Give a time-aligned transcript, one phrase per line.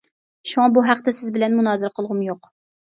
[0.51, 2.55] شۇڭا بۇ ھەقتە سىز بىلەن مۇنازىرە قىلغۇم يوق.